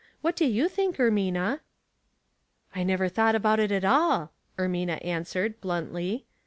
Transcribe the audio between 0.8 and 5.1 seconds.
Ermina?"" I never thought about it at all," Ermina